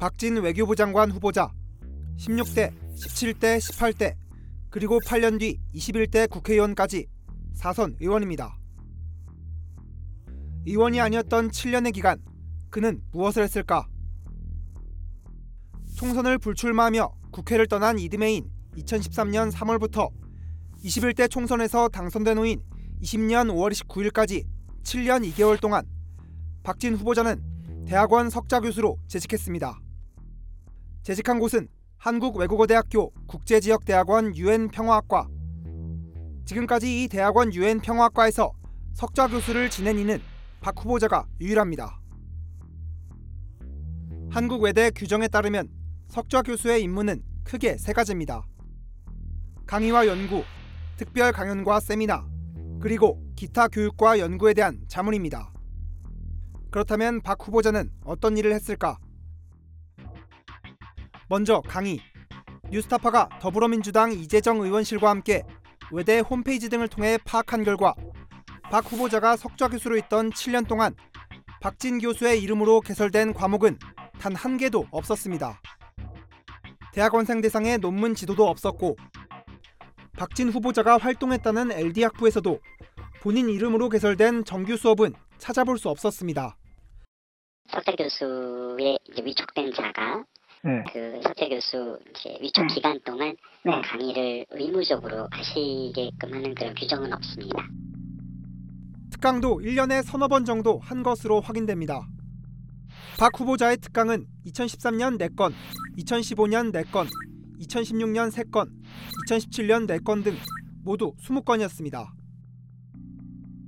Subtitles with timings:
[0.00, 1.52] 박진 외교부 장관 후보자
[2.16, 4.14] 16대, 17대, 18대
[4.70, 7.06] 그리고 8년 뒤 21대 국회의원까지
[7.58, 8.58] 4선 의원입니다.
[10.64, 12.18] 의원이 아니었던 7년의 기간
[12.70, 13.86] 그는 무엇을 했을까?
[15.96, 20.08] 총선을 불출마하며 국회를 떠난 이듬해인 2013년 3월부터
[20.82, 22.62] 21대 총선에서 당선된 후인
[23.02, 24.46] 20년 5월 29일까지
[24.82, 25.84] 7년 2개월 동안
[26.62, 29.89] 박진 후보자는 대학원 석좌 교수로 재직했습니다.
[31.02, 35.28] 재직한 곳은 한국외국어대학교 국제지역대학원 유엔평화학과.
[36.44, 38.52] 지금까지 이 대학원 유엔평화학과에서
[38.92, 40.20] 석좌 교수를 지낸 이는
[40.60, 42.00] 박 후보자가 유일합니다.
[44.30, 45.68] 한국외대 규정에 따르면
[46.08, 48.42] 석좌 교수의 임무는 크게 세 가지입니다.
[49.66, 50.42] 강의와 연구,
[50.96, 52.28] 특별 강연과 세미나,
[52.80, 55.52] 그리고 기타 교육과 연구에 대한 자문입니다.
[56.70, 58.98] 그렇다면 박 후보자는 어떤 일을 했을까?
[61.30, 62.00] 먼저 강의.
[62.72, 65.44] 뉴스타파가 더불어민주당 이재정 의원실과 함께
[65.92, 67.94] 외대 홈페이지 등을 통해 파악한 결과
[68.64, 70.92] 박 후보자가 석좌 교수로 있던 7년 동안
[71.60, 73.78] 박진 교수의 이름으로 개설된 과목은
[74.18, 75.60] 단 한 개도 없었습니다.
[76.92, 78.96] 대학원생 대상의 논문 지도도 없었고
[80.18, 82.58] 박진 후보자가 활동했다는 LD학부에서도
[83.20, 86.56] 본인 이름으로 개설된 정규 수업은 찾아볼 수 없었습니다.
[87.70, 90.24] 석재 교수의 위촉된 자가
[90.62, 90.84] 네.
[90.92, 92.74] 그 석재 교수 이제 위촉 네.
[92.74, 93.80] 기간 동안 네.
[93.80, 97.66] 강의를 의무적으로 하시게끔 하는 그런 규정은 없습니다.
[99.10, 102.06] 특강도 1년에 서너 번 정도 한 것으로 확인됩니다.
[103.18, 105.52] 박 후보자의 특강은 2013년 4건,
[105.98, 107.06] 2015년 4건,
[107.60, 108.68] 2016년 3건,
[109.28, 110.36] 2017년 4건 등
[110.82, 112.06] 모두 20건이었습니다.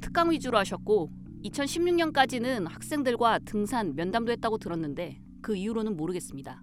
[0.00, 1.10] 특강 위주로 하셨고
[1.44, 6.62] 2016년까지는 학생들과 등산 면담도 했다고 들었는데 그 이후로는 모르겠습니다.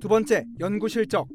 [0.00, 1.28] 두 번째, 연구 실적.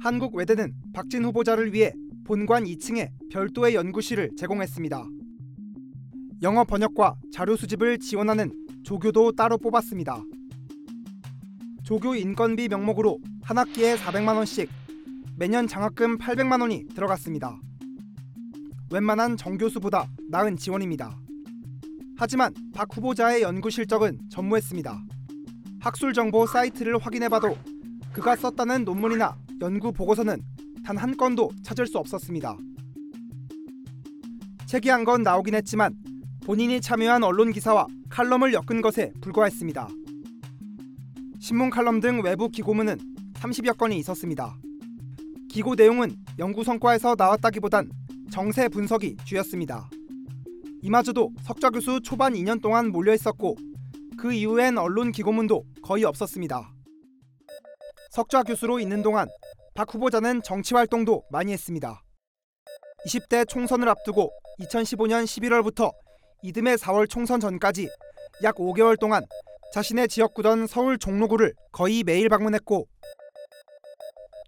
[0.00, 1.92] 한국 외대는 박진 후보자를 위해
[2.24, 5.04] 본관 2층에 별도의 연구실을 제공했습니다.
[6.42, 8.52] 영어 번역과 자료 수집을 지원하는
[8.82, 10.22] 조교도 따로 뽑았습니다.
[11.84, 14.68] 조교 인건비 명목으로 한 학기에 400만 원씩
[15.36, 17.60] 매년 장학금 800만 원이 들어갔습니다.
[18.92, 21.18] 웬만한 정교수보다 나은 지원입니다.
[22.16, 25.02] 하지만 박 후보자의 연구 실적은 전무했습니다.
[25.82, 27.56] 학술 정보 사이트를 확인해봐도
[28.12, 30.40] 그가 썼다는 논문이나 연구 보고서는
[30.84, 32.56] 단 한 건도 찾을 수 없었습니다.
[34.66, 35.94] 책이 한 건 나오긴 했지만
[36.44, 39.88] 본인이 참여한 언론 기사와 칼럼을 엮은 것에 불과했습니다.
[41.40, 42.98] 신문 칼럼 등 외부 기고문은
[43.34, 44.56] 30여 건이 있었습니다.
[45.48, 47.90] 기고 내용은 연구 성과에서 나왔다기보단
[48.30, 49.90] 정세 분석이 주였습니다.
[50.80, 53.56] 이마저도 석좌 교수 초반 2년 동안 몰려 있었고
[54.22, 56.72] 그 이후엔 언론 기고문도 거의 없었습니다.
[58.12, 59.26] 석좌 교수로 있는 동안
[59.74, 62.04] 박 후보자는 정치 활동도 많이 했습니다.
[63.08, 65.90] 20대 총선을 앞두고 2015년 11월부터
[66.40, 67.88] 이듬해 4월 총선 전까지
[68.44, 69.24] 약 5개월 동안
[69.72, 72.86] 자신의 지역구던 서울 종로구를 거의 매일 방문했고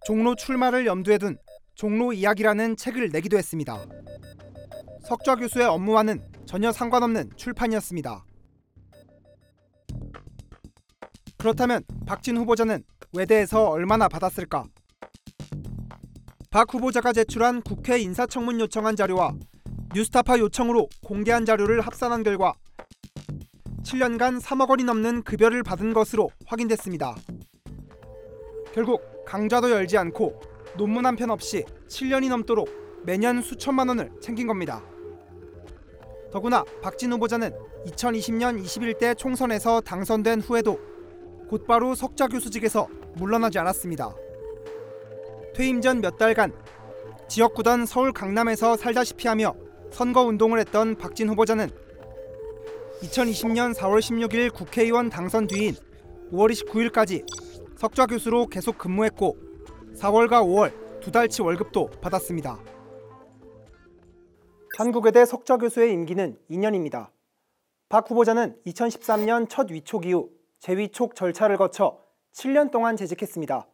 [0.05, 1.37] 종로 출마를 염두에 둔
[1.73, 3.85] 종로 이야기라는 책을 내기도 했습니다.
[5.03, 8.23] 석좌 교수의 업무와는 전혀 상관없는 출판이었습니다.
[11.45, 12.83] 그렇다면 박진 후보자는
[13.13, 14.63] 외대에서 얼마나 받았을까?
[16.49, 19.35] 박 후보자가 제출한 국회 인사청문 요청한 자료와
[19.93, 22.55] 뉴스타파 요청으로 공개한 자료를 합산한 결과
[23.83, 27.15] 7년간 3억 원이 넘는 급여를 받은 것으로 확인됐습니다.
[28.73, 30.41] 결국 강좌도 열지 않고
[30.77, 34.83] 논문 한 편 없이 7년이 넘도록 매년 수천만 원을 챙긴 겁니다.
[36.31, 37.51] 더구나 박진 후보자는
[37.85, 40.94] 2020년 21대 총선에서 당선된 후에도
[41.49, 44.13] 곧바로 석좌 교수직에서 물러나지 않았습니다.
[45.53, 46.53] 퇴임 전 몇 달간
[47.27, 49.55] 지역구던 서울 강남에서 살다시피 하며
[49.91, 51.69] 선거 운동을 했던 박진 후보자는
[53.01, 55.75] 2020년 4월 16일 국회의원 당선 뒤인
[56.31, 57.25] 5월 29일까지
[57.77, 59.37] 석좌 교수로 계속 근무했고
[59.95, 62.59] 4월과 5월 두 달치 월급도 받았습니다.
[64.77, 67.09] 한국외대 석좌 교수의 임기는 2년입니다.
[67.87, 70.29] 박 후보자는 2013년 첫 위촉 이후
[70.65, 72.01] 재위촉 절차를 거쳐
[72.33, 73.67] 7년 동안 재직했습니다.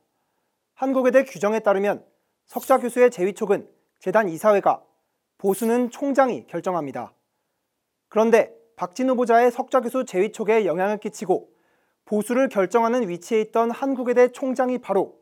[0.73, 2.05] 한국외대 규정에 따르면
[2.47, 4.83] 석좌 교수의 재위촉은 재단 이사회가
[5.37, 7.13] 보수는 총장이 결정합니다.
[8.09, 11.49] 그런데 박진 후보자의 석좌 교수 재위촉에 영향을 끼치고
[12.03, 15.17] 보수를 결정하는 위치에 있던 한국외대 총장이 바로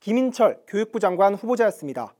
[0.00, 2.12] 김인철 교육부 장관 후보자였습니다.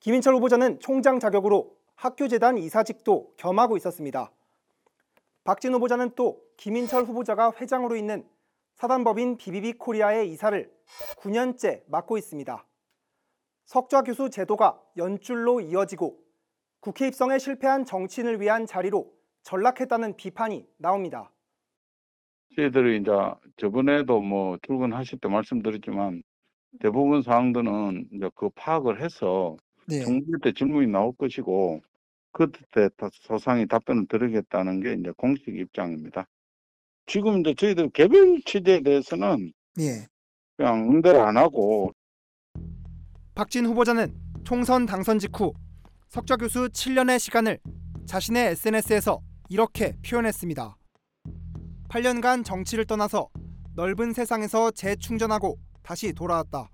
[0.00, 4.32] 김인철 후보자는 총장 자격으로 학교재단 이사직도 겸하고 있었습니다.
[5.44, 8.24] 박진 후보자는 또 김인철 후보자가 회장으로 있는
[8.74, 10.70] 사단법인 비비비 코리아의 이사를
[11.18, 12.66] 9년째 맡고 있습니다.
[13.64, 16.18] 석좌 교수 제도가 연줄로 이어지고
[16.80, 19.12] 국회 입성에 실패한 정치인을 위한 자리로
[19.42, 21.32] 전락했다는 비판이 나옵니다.
[22.54, 23.10] 저희들이 이제
[23.56, 26.22] 저번에도 뭐 출근하실 때 말씀드렸지만
[26.80, 29.56] 대부분 사항들은 이제 그 파악을 해서
[29.88, 30.00] 네.
[30.00, 31.80] 정부 때 질문이 나올 것이고
[32.32, 36.26] 그때 다 소상히 답변을 드리겠다는 게 이제 공식 입장입니다.
[37.06, 40.06] 지금 이제 저희들 개별 취재에 대해서는 예.
[40.56, 41.92] 그냥 응대를 안 하고
[43.34, 44.14] 박진 후보자는
[44.44, 45.52] 총선 당선 직후
[46.08, 47.58] 석좌 교수 7년의 시간을
[48.06, 50.76] 자신의 SNS에서 이렇게 표현했습니다.
[51.88, 53.28] 8년간 정치를 떠나서
[53.74, 56.70] 넓은 세상에서 재충전하고 다시 돌아왔다.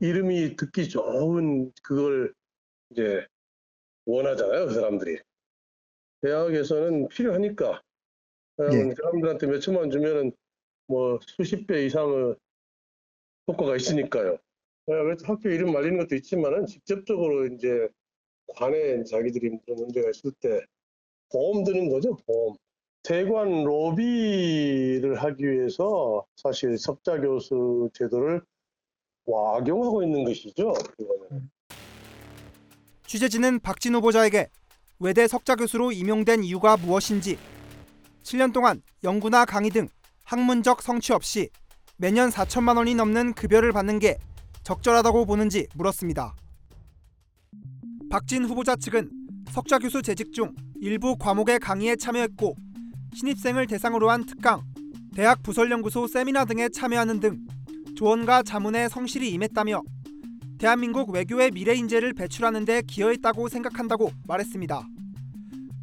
[0.00, 2.34] 이름이 듣기 좋은 그걸
[2.90, 3.24] 이제
[4.06, 5.18] 원하잖아요, 그 사람들이.
[6.22, 7.82] 대학에서는 필요하니까.
[8.56, 10.32] 왜냐면 사람들한테 몇 천만 원 주면은
[10.86, 12.34] 뭐 수십 배 이상의
[13.48, 14.36] 효과가 있으니까요.
[14.86, 17.88] 그래서 학교 이름 말리는 것도 있지만은 직접적으로 이제
[18.48, 20.60] 관에 자기들이 무슨 문제가 있을 때
[21.32, 22.56] 보험 드는 거죠, 보험.
[23.04, 28.42] 세관 로비를 하기 위해서 사실 석자 교수 제도를
[29.26, 30.74] 악용하고 있는 것이죠.
[30.98, 31.48] 이거는.
[33.06, 34.50] 취재진은 박진 후보자에게
[35.02, 37.38] 외대 석좌 교수로 임용된 이유가 무엇인지
[38.22, 39.88] 7년 동안 연구나 강의 등
[40.24, 41.48] 학문적 성취 없이
[41.96, 44.18] 매년 4천만 원이 넘는 급여를 받는 게
[44.62, 46.34] 적절하다고 보는지 물었습니다.
[48.10, 49.10] 박진 후보자 측은
[49.50, 52.54] 석좌 교수 재직 중 일부 과목의 강의에 참여했고
[53.14, 54.62] 신입생을 대상으로 한 특강,
[55.14, 57.38] 대학 부설연구소 세미나 등에 참여하는 등
[57.96, 59.82] 조언과 자문에 성실히 임했다며
[60.60, 64.86] 대한민국 외교의 미래 인재를 배출하는 데 기여했다고 생각한다고 말했습니다.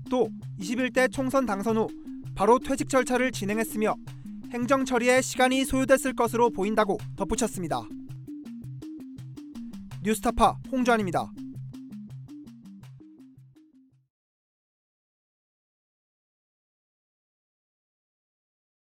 [0.08, 0.30] 또
[0.60, 1.88] 21대 총선 당선 후
[2.36, 3.96] 바로 퇴직 절차를 진행했으며
[4.52, 7.82] 행정 처리에 시간이 소요됐을 것으로 보인다고 덧붙였습니다.
[10.04, 11.26] 뉴스타파 홍주환입니다.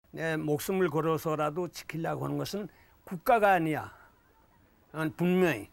[0.10, 2.68] 내 목숨을 걸어서라도 지키려고 하는 것은
[3.04, 3.94] 국가가 아니야.
[4.92, 5.73] 난 분명히